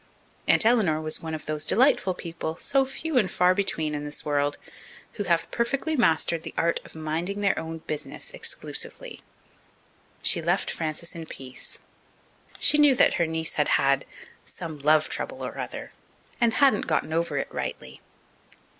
[0.47, 4.25] Aunt Eleanor was one of those delightful people, so few and far between in this
[4.25, 4.57] world,
[5.13, 9.21] who have perfectly mastered the art of minding their own business exclusively.
[10.23, 11.77] She left Frances in peace.
[12.57, 14.05] She knew that her niece had had
[14.43, 15.91] "some love trouble or other,"
[16.41, 18.01] and hadn't gotten over it rightly.